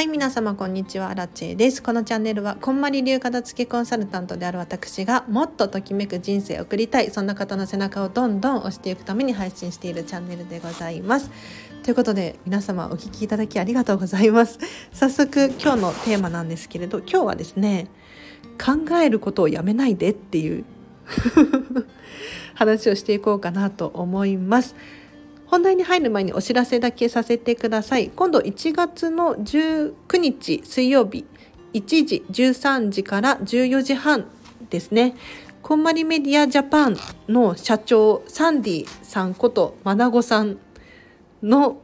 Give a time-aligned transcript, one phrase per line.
[0.00, 1.82] はい、皆様こんにちは、ラチェです。
[1.82, 11.30] このチャンネルは、こんまり流片付けコンサルタントである私が、もっとときめく人生を送りたい、そんな方の背中をどんどん押していくために配信しているチャンネルでございます。
[11.82, 14.58] ということで、皆様お聴きいただきありがとうございます。
[14.90, 17.88] 早速、今日のテーマなんですけれど、今日はですね、
[18.58, 20.64] 考えることをやめないでっていう
[22.56, 24.74] 話をしていこうかなと思います。
[25.50, 28.10] 本題に入る前にお知らせだけさせてください。
[28.10, 31.26] 今度1月の19日水曜日
[31.72, 34.26] 1時13時から14時半
[34.70, 35.16] ですね。
[35.60, 36.96] こんまりメディアジャパン
[37.28, 40.58] の社長サンディさんことマナゴさん
[41.42, 41.78] の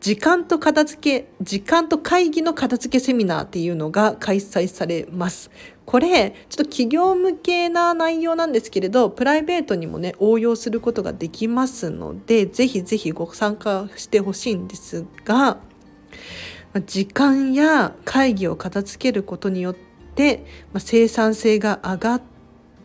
[0.00, 5.50] 時間と片付け、時間と会議の片付けセミナーっていうのが開催されます。
[5.86, 15.58] これ、ちょっと企業向けな内容なんですけれど、プライベートにもね、応用することができますので、ぜひぜひご参加してほしいんですが、
[16.86, 19.76] 時間や会議を片付けることによっ
[20.14, 20.44] て、
[20.78, 22.22] 生産性が上がっ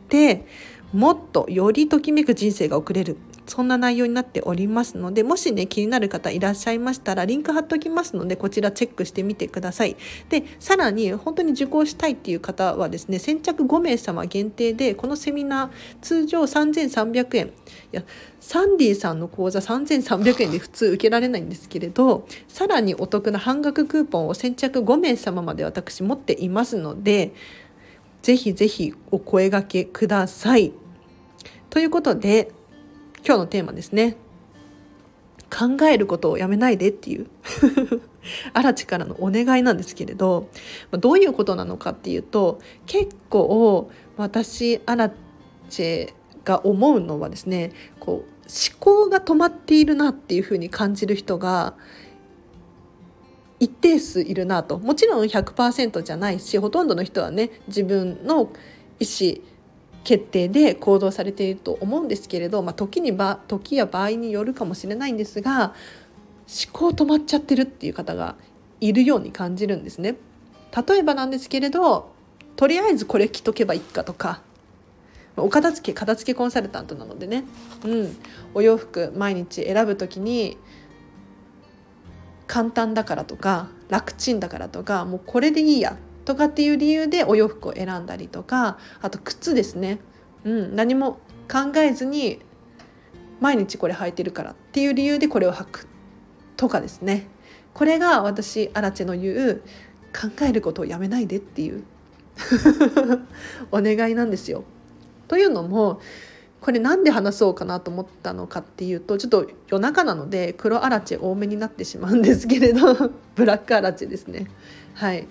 [0.09, 0.45] て、
[0.93, 9.97] もっとよりときめく人生が送れるそんな内容になっておりますのでもしね気になる方いらっしゃいましたらリンク貼っておきますのでこちらチェックしてみてください
[10.29, 15.69] でさらに本当に受講したいっていう方はですね先着5名様限定でこのセミナー
[16.01, 17.51] 通常3300円い
[17.91, 18.03] や
[18.39, 27.33] サンディさんの講座3300円で普通受けられないんですけれどさらにお得な半額クーポンを先着5名様まで私持っていますので
[28.21, 30.71] ぜひぜひお声がけください。
[31.69, 32.51] ということで
[33.25, 34.17] 今日のテーマですね。
[35.49, 37.27] 考えることをやめないでっていう
[38.53, 40.49] アラチからのお願いなんですけれど
[40.91, 45.11] どういうことなのかっていうと結構私アラ
[45.69, 46.11] チ
[46.43, 51.75] が思うのはですねこう思考が止まっているなっていうふうに感じる人が
[53.59, 58.49] 一定数いるなともちろん100%じゃないしほとんどの人はね自分の
[58.99, 59.52] 意思
[60.03, 65.73] 決定で行動されていると思うんですけれど、まあ、時にば時や場合によるかもしれないんですが
[66.47, 68.35] 思考止まっちゃってるっていう方が
[68.81, 70.15] いるように感じるんですね。
[70.87, 72.11] 例えばなんですけれど
[72.55, 74.41] とりあえずこれ着とけばいいかとか
[75.37, 77.43] お片付け片付けコンサルタントなのでね、
[77.85, 78.17] うん、
[78.53, 80.57] お洋服毎日選ぶ時に
[82.45, 85.97] 簡単だからとか楽ちんだからとかもうこれでいいや。
[86.25, 89.99] とかっていう理由でお洋服を選んだりとかあと靴ですね、
[90.43, 91.19] うん、何も
[91.51, 92.39] 考えずに
[93.39, 95.87] 毎日これ履いてるからっていう理由でこれを履く
[96.55, 97.27] とかですね
[97.73, 99.61] これが私アラチェの言う
[100.13, 101.83] 考えることをやめないでっていう
[103.71, 104.63] お願いなんですよ。
[105.27, 105.99] というのも
[106.61, 114.47] これなんで話そうかなと思ったのかっていうとちょっと夜中なので黒アラチェ多めになってしまうんですけれどブラックアラチェですね。
[114.93, 115.27] はい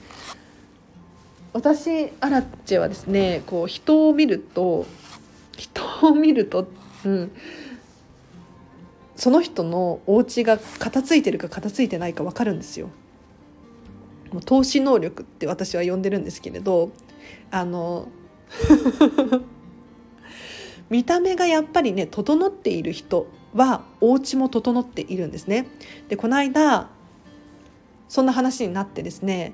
[1.52, 4.86] 私アラッチェはですねこう人を見ると
[5.56, 6.66] 人を見ると、
[7.04, 7.32] うん、
[9.16, 12.88] その人のお家が片付いてるか片付いてないか分かるんですよ。
[14.32, 16.90] もう投資能力って私は呼んでるんですけれど
[17.50, 18.08] あの
[20.88, 25.66] 見た目がやっぱりね整っている人はお家も整っているんですね。
[26.08, 26.88] でこの間
[28.08, 29.52] そんな話になってですね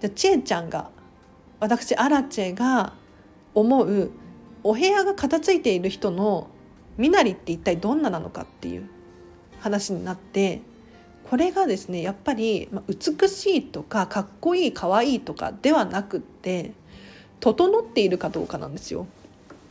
[0.00, 0.90] じゃちえちゃんが
[1.60, 2.92] 私アラチェが
[3.54, 4.10] 思う
[4.62, 6.48] お部屋が片付いている人の
[6.98, 8.88] 身なりって一体どんななのかっていう
[9.60, 10.60] 話になって
[11.30, 16.72] これがですねやっぱり美しいとかかっこいいかわいいとかではなくって
[17.40, 19.06] 整っているかどうかなんですよ。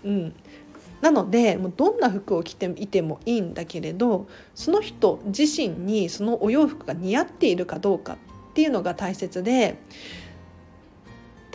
[0.04, 0.36] うん、
[1.02, 8.18] なのでもうどんな服を着ていてもいいんだけれどその人自身にそのお洋服が似合っているかどうかっ
[8.54, 9.80] ていうのが大切で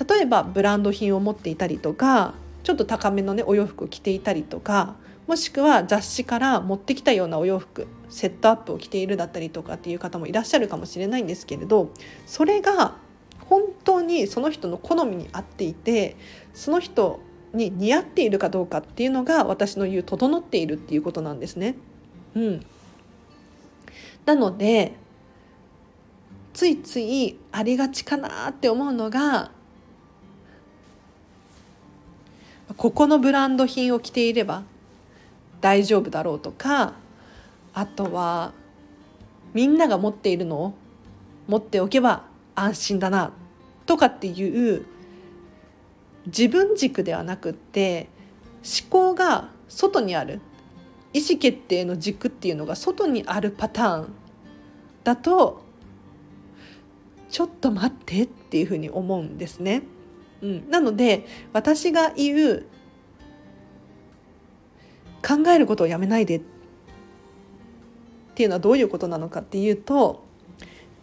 [0.08, 4.94] 例えばブランド品を持っていたりとかちょっと高めのねお洋服を着ていたりとか
[5.26, 11.90] もしくは雑誌から持ってきたようなお洋服セットアップを着ているだったりとかっていう方もいらっしゃるかもしれないんですけれど
[12.26, 12.96] それが
[13.48, 16.16] 本当にその人の好みに合っていて
[16.54, 17.20] その人
[17.52, 21.76] に似合っているかどうかっていうのが私の言う整っているっていうことなんですね。
[22.34, 22.66] うん、
[24.24, 24.94] なので
[26.52, 29.50] ついついありがちかなって思うのが
[32.76, 34.62] ここのブランド品を着ていれば
[35.60, 36.94] 大丈夫だろうとか
[37.74, 38.52] あとは
[39.54, 40.74] みんなが持っているのを
[41.48, 42.24] 持っておけば
[42.54, 43.32] 安心だな
[43.86, 44.86] とかっていう
[46.26, 48.08] 自分軸ではなくって
[48.62, 50.40] 思考が外にある
[51.12, 54.12] 意思決定の軸っていうのが外にあるパターン
[55.02, 55.64] だと
[57.30, 59.82] ちょっと待ってっていうふうに思うんですね。
[60.42, 62.66] うん、なので私が言う
[65.26, 66.42] 考えることをやめないでっ
[68.34, 70.24] ていうのはどういうことなのかっていうと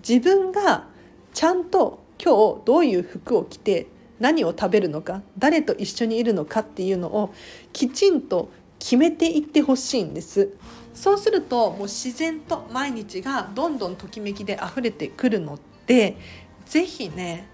[0.08, 0.88] 自分が
[1.34, 3.88] ちゃんと今日どういう服を着て
[4.20, 7.34] 何を食べるのか誰と一緒にいるのかっていうのを
[7.74, 8.50] きちんと
[8.80, 10.54] 決めていってほしいんです。
[10.94, 16.18] そうするともう自然と毎日がどんどんときめきで溢れてくるので
[16.66, 17.48] 是非ね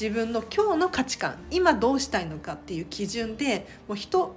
[0.00, 4.32] 自分の今日の価値観今どうしたいのかっていう基準でもう人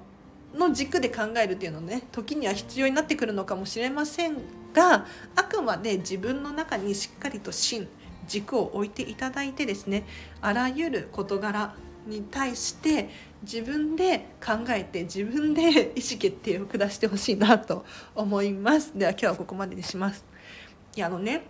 [0.56, 4.38] の軸で考えるっていうのね時には必要になってくるのかもしれません
[4.74, 5.06] が
[5.36, 7.88] あくまで自分の中にしっかりと芯
[8.28, 10.04] 軸を置いていただいてですね
[10.42, 11.76] あらゆる事柄
[12.08, 13.10] に対して
[13.44, 17.86] 自分で考えて自分で意思決定を下してほしいなと
[18.16, 18.98] 思います。
[18.98, 20.26] では今日はここまでにします。
[20.96, 21.44] いやあのね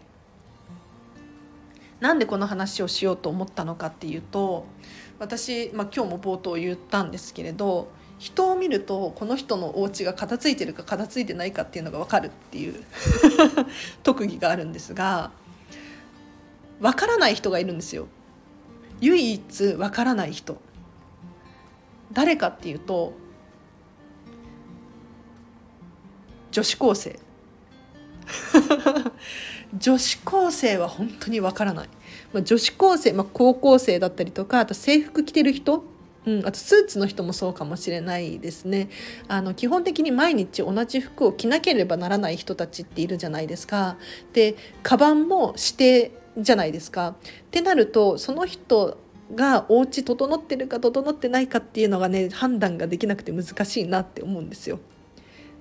[2.01, 4.65] なんでこの話をしようと思ったのかっていうと
[5.19, 12.83] 私、まあ、今日も冒頭言ったんですけれど人を見るとこの人のお家が片付いてるか片付いてないかっていうのが分かるっていう
[14.03, 15.31] 特技があるんですが
[16.79, 18.07] 分からない人がいるんですよ。
[18.99, 20.57] 唯一分からない人。
[22.11, 23.13] 誰かっていうと
[26.51, 27.19] 女子高生。
[29.77, 31.89] 女子高生は本当に分からない、
[32.33, 35.83] まあ、女子高生、まあ、高校生だったりとかあと制服着てる人
[36.25, 38.89] うん、あとスーツの人もそうかもしれないですね。
[39.27, 43.97] あの基本的に毎日同じ服を着なければならない人たちっているじゃないですか。
[44.33, 47.09] でカバンも指定じゃないですか。
[47.09, 47.15] っ
[47.49, 48.99] てなるとその人
[49.33, 54.79] がお家整ってるか整ってないかっていうのがね判断ができなくて難しいなって思うんですよ。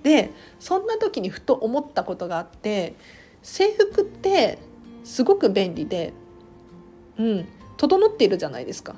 [0.03, 2.95] でそんな時にふと思ったことがあって
[3.43, 4.57] 制服って
[5.03, 6.13] すごく便利で、
[7.17, 8.95] うん、整っているじゃないですか。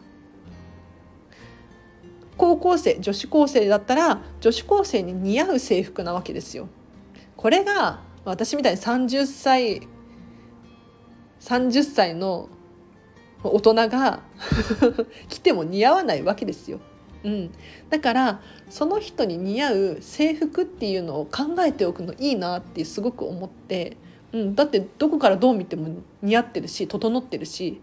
[2.36, 6.68] 高校生女子高生だったら女子高生に似合う制服なわけですよ。
[7.38, 9.88] これが私みたいに30歳
[11.40, 12.50] 30歳の
[13.44, 14.22] 大人が
[15.28, 16.80] 着ても似合わないわけですよ。
[17.24, 17.52] うん、
[17.90, 23.98] だからその人に似合う制服っていうのを考えておくのいいなってすごく思って
[24.34, 27.80] うん、だってどこからどう見ても似合ってるし整ってるし。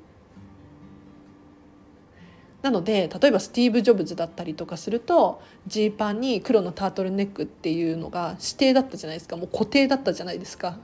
[2.62, 9.38] なので例えばスティーブ・ジョブズだったりとかするとジーパンに黒のタートルネックっていうのが指定だったじゃないですか。
[9.38, 10.78] もう固定だったじゃないですか。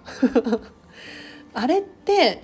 [1.52, 2.42] あれって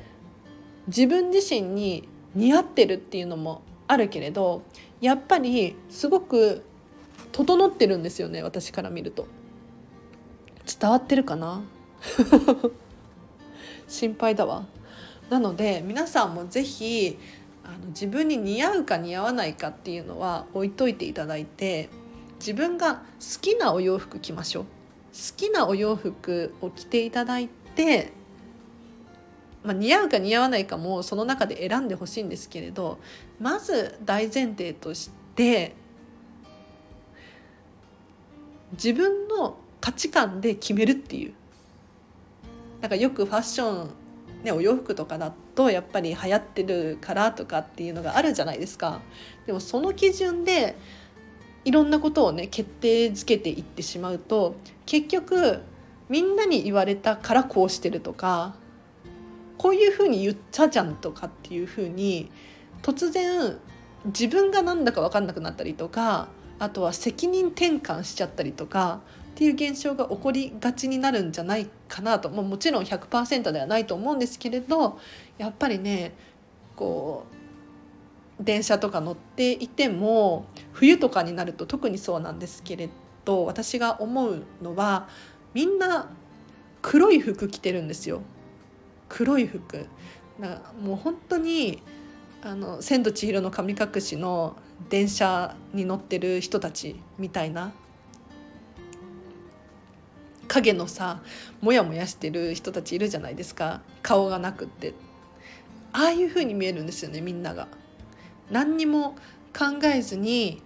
[0.86, 4.64] 自分自身に似合ってるっていうのもあるけれど
[5.02, 6.62] やっぱりすごく
[7.32, 9.26] 整ってるんですよね私から見ると。
[10.80, 11.62] 伝わってるかな？
[13.88, 14.64] 心配だわ。
[15.28, 17.18] なので皆さんも是非
[17.64, 21.88] あの自分に似合うか似合わないかっていうのは置いといていただいて
[22.38, 24.64] 自分が好きなお洋服着ましょう。
[24.64, 24.68] 好
[25.36, 28.12] きなお洋服を着ていただいて、
[29.62, 32.98] まあ、似合うか似合わないかもその中で選んでほしいんですけれど
[33.40, 35.74] まず大前提として
[38.72, 41.34] 自分の価値観で決めるっていう。
[42.80, 43.90] なんかよくファッション
[44.42, 49.00] ね、お洋服とかだとやっぱり流行ってるからとかっていうのがあるじゃないですか。
[49.46, 50.76] でもその基準で
[51.64, 55.60] いろんなことをね決定づけていってしまうと結局
[56.08, 58.56] みんなに言われたからこうしてるとか
[59.58, 62.30] こういうふうに言っちゃじゃんとかっていうふうに
[62.82, 63.58] 突然
[64.06, 66.28] 自分が何だか分かんなくなったりとか
[66.58, 69.00] あとは責任転換しちゃったりとか
[69.32, 74.98] っていう現象が起こりがちになるんじゃないかなと、まあ、もちろん100%ではないと思うんですけれど
[75.38, 76.12] やっぱりね
[76.76, 77.26] こ
[78.40, 82.90] う電車とか乗っていても冬とかになると特にそうなんですけれ
[83.24, 85.08] ど私が思うのは
[85.54, 86.10] みんな
[86.82, 88.22] 黒い服着てるんですよ。
[89.12, 89.86] 黒い服。
[90.38, 91.82] なもう本当に
[92.42, 94.56] あの「千と千尋の神隠し」の
[94.88, 97.72] 電車に乗ってる人たちみたいな。
[100.48, 101.22] 影のさ
[101.60, 103.82] モヤモヤしてる人たちいるじゃないですか。
[104.02, 104.94] 顔がなくって。
[105.92, 107.68] ああいう風に見えるんですよねみんなが。
[108.50, 109.14] 何にも
[109.56, 110.62] 考えずに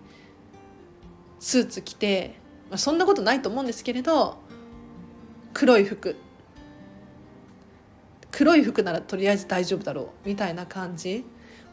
[1.40, 2.36] スーツ着て、
[2.70, 4.38] まあ、そんなことないと思うんですけれど
[5.52, 6.16] 黒い服。
[8.36, 11.24] 黒い服ならとりあえず大丈夫だろうみたいな感じ。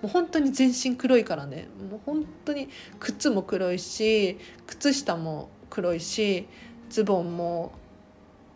[0.01, 1.67] もう本当に全身黒いからね。
[1.91, 2.69] もう本当に
[3.01, 6.47] 靴も黒いし靴下も黒いし
[6.89, 7.73] ズボンも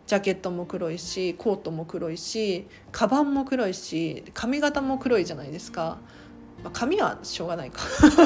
[0.06, 5.98] ジャケットも黒いしコートも黒いしカバンも黒いし髪型も黒いじゃないですか。
[6.64, 7.82] まあ、髪はしょうがないか。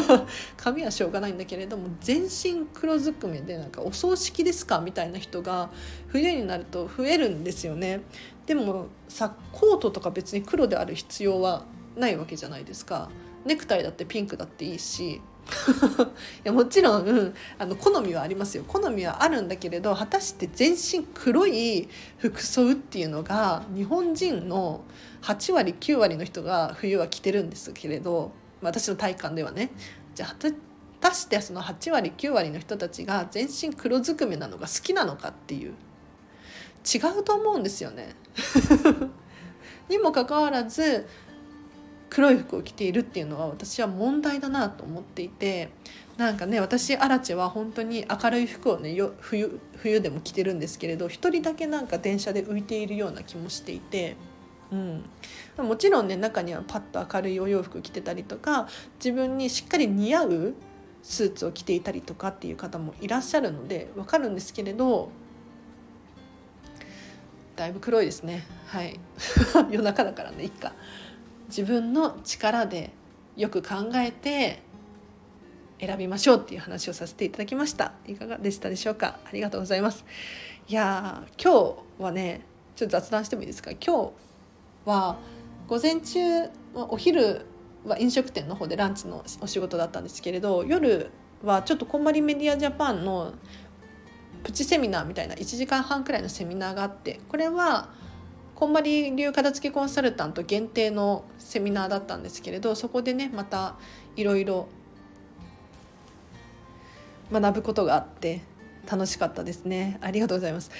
[0.56, 5.70] 髪はしょうがないんだけれども全身黒ずくめでなんかお葬式ですかみたいな人が
[6.06, 8.00] 冬になると増えるんですよね。
[8.46, 11.64] でもさコートとか別に黒である必要は
[11.96, 13.10] ないわけじゃないですか。
[13.44, 15.20] ネクタイだってピンクだっていいし。
[16.44, 18.64] いやもちろん、うん、あの好みはありますよ。
[18.66, 24.84] 好みはあるんだけれど果たして全身黒い服装っていうのが日本人の
[25.22, 28.30] 8割9割の人が冬は着てるんですけれど
[28.60, 29.72] 私の体感ではね。
[30.14, 30.52] じゃあ果
[31.00, 35.74] たしてその8割9割の人たちが全身黒ずくめなのが好きなのかっていう。
[36.82, 38.14] 違うと思うんですよね。
[39.88, 41.06] にもかかわらず
[42.08, 45.70] 黒い服を着ているっていうのは私は問題だなと思っていて
[46.18, 54.16] なんかね私アラチェは本当に明るい服をね冬冬でも着てるんですけれど一人だけなんか電車で浮いているような気もしていて。
[54.70, 55.04] うん、
[55.58, 60.54] もちろんね中にはパッと明るいお洋服着てたりとか自分にしっかり似合う
[61.02, 65.10] スーツを着ていたりとかっていう方もいらっしゃるのでわかるんですけれど
[67.56, 68.44] だいぶ黒いですね。
[68.66, 68.98] はい。
[69.70, 70.72] 夜中だからねいっか
[71.48, 72.90] 自分の力で
[73.36, 74.62] よく考えて
[75.78, 77.92] 選びましょうっていう話をさせていただきました。
[78.06, 79.18] いかがでしたでしょうか？
[79.24, 80.04] ありがとうございます。
[80.68, 82.42] いや今日はね
[82.76, 83.72] ちょっと雑談してもいいですか？
[83.72, 84.12] 今日
[84.84, 85.18] は
[85.68, 87.44] 午前中お昼
[87.84, 91.10] は飲食店の方でランチのお仕事だったんですけれど夜
[91.42, 93.34] はちょっとこんまりメディアジャパンの
[94.42, 97.90] プチセミナーみたいな1時間半くらいのセミナーがあってこれは
[98.54, 103.76] こんまり流片付けコンサルタント限定のセミナーだったんですけれどそこでねまた
[104.16, 104.68] いろいろ
[107.32, 108.42] 学ぶことがあって
[108.90, 109.98] 楽しかったですね。
[110.02, 110.70] ありがとうございます。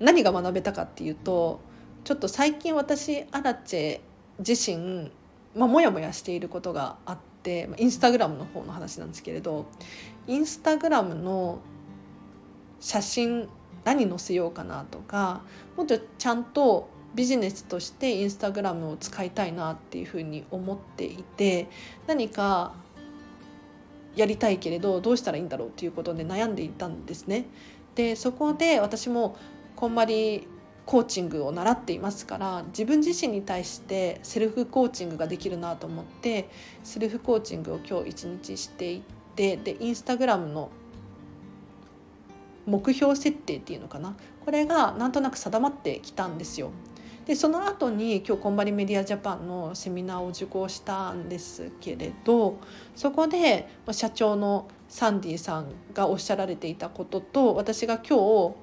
[0.00, 1.60] 何が学べたかっていうと
[2.04, 4.00] ちょっと最近私アラチェ
[4.38, 5.10] 自身
[5.56, 9.66] まあ、もやもやしていることがあってインスタグラムの方の話なんですけれど
[10.26, 11.60] インスタグラムの
[12.80, 13.48] 写真
[13.84, 15.42] 何載せようかなとか
[15.76, 21.68] もっとちゃんとビジネスとしてインスタグラムを使いたいなっていうふうに思っていて
[22.06, 22.74] 何か
[24.14, 27.46] やりたいけれどどうしたらいいんだろうっていうことで悩んでいたんですね。
[27.94, 29.36] でそこで私も
[29.76, 30.46] こんまり
[30.84, 36.48] コーチングを習っていますから自分自身に対してセルフコーチングができるなと思って
[36.84, 39.02] セルフコーチングを今日一日していっ
[39.34, 40.70] てでインスタグラムの
[42.66, 44.16] 目標設定っていうのかな？
[44.44, 46.70] これがなんとなく定まってきたんですよ。
[47.26, 52.58] でその後に今日こんばりメディアジャパンのセミナーを受講したんですけれど
[52.94, 58.16] そこで社長のサンディさんがおっしゃられていたことと私が今
[58.50, 58.54] 日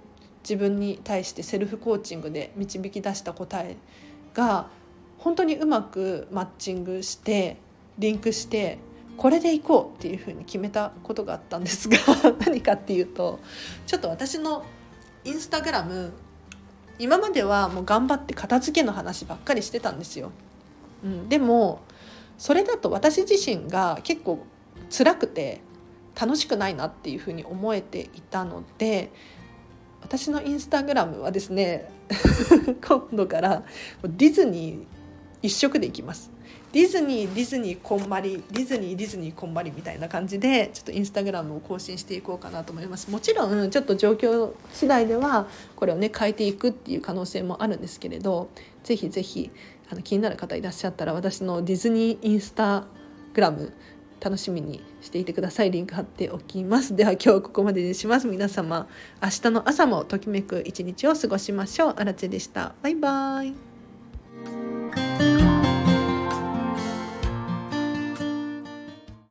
[0.44, 3.76] 自分に対してセルフコーチングで導き出した答え
[4.34, 4.70] が
[5.18, 7.58] 本当にうまくマッチングして
[7.98, 8.78] リンクして
[9.18, 11.98] これでいこうっていうふうに決めたことがあったんですが
[12.46, 13.40] 何かっていうと
[13.86, 14.66] ちょっと私の
[15.24, 16.14] インスタグラム
[17.00, 20.32] 今まではもう頑張って片付けの話ばっかりしてたんですよ。
[21.04, 21.82] うん、でも
[22.38, 24.46] それだと私自身が結構
[24.96, 25.62] 辛くて
[26.20, 29.12] 楽しくないなっていうふうに思えていたので
[30.02, 31.90] 私のインスタグラムはですね
[32.86, 33.64] 今度から
[34.04, 34.86] ディズニー
[35.42, 36.33] 一色でいきます
[36.74, 43.12] ディズニーディズニーこんまりディズニーディズニーこんまりみたいな感じでちょっとインスタグラムを更新していこうかなと思います。
[43.12, 48.50] もちろんちょっと状況次第ではこれをね変えていくっていう可能性もあるんですけれど
[48.84, 49.52] ぜひぜひ
[49.92, 52.86] あの気になる方いらっしゃったら私のディズニーインスタ
[53.36, 53.72] グラム
[54.20, 55.70] 楽しみにしていてください。
[55.70, 56.96] リンク貼っておきます。
[56.96, 58.26] では今日ここまでにします。
[58.26, 58.88] 皆様
[59.22, 61.94] 明日の朝もときめく一日を過ごしましょう。
[61.98, 62.74] あらでした。
[62.82, 63.73] バイバイ。